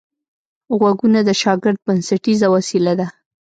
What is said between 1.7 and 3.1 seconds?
بنسټیزه وسیله ده